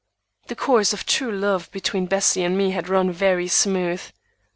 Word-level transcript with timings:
The 0.47 0.55
course 0.55 0.93
of 0.93 1.05
true 1.05 1.31
love 1.31 1.71
between 1.71 2.07
Bessie 2.07 2.41
and 2.43 2.57
me 2.57 2.71
had 2.71 2.89
run 2.89 3.11
very 3.11 3.47
smooth. 3.47 4.01